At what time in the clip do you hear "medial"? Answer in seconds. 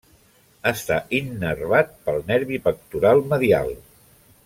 3.35-3.71